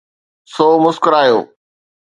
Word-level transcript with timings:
سو 0.53 0.67
مسڪرايو. 0.83 1.37